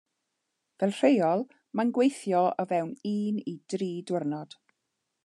Fel 0.83 0.93
rheol 0.99 1.43
mae'n 1.79 1.91
gweithio 1.99 2.41
o 2.63 2.67
fewn 2.73 2.97
un 3.15 3.39
i 3.53 3.57
dri 3.75 3.95
diwrnod. 4.09 4.61